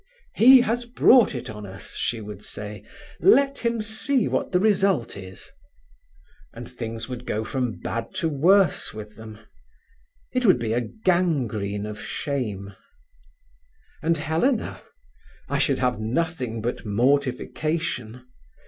'He 0.33 0.61
has 0.61 0.85
brought 0.85 1.35
it 1.35 1.47
on 1.47 1.63
us,' 1.67 1.93
she 1.95 2.21
would 2.21 2.43
say; 2.43 2.83
'let 3.19 3.59
him 3.59 3.83
see 3.83 4.27
what 4.27 4.51
the 4.51 4.59
result 4.59 5.15
is.' 5.15 5.51
And 6.55 6.67
things 6.67 7.07
would 7.07 7.23
go 7.23 7.43
from 7.43 7.73
bad 7.79 8.15
to 8.15 8.27
worse 8.27 8.95
with 8.95 9.15
them. 9.15 9.37
It 10.31 10.43
would 10.43 10.57
be 10.57 10.73
a 10.73 10.81
gangrene 10.81 11.85
of 11.85 12.01
shame. 12.01 12.73
"And 14.01 14.17
Helena—I 14.17 15.59
should 15.59 15.77
have 15.77 15.99
nothing 15.99 16.63
but 16.63 16.83
mortification. 16.83 18.25